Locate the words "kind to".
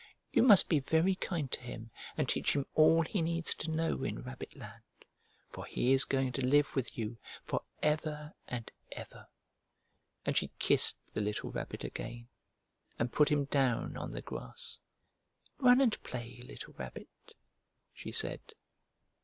1.13-1.59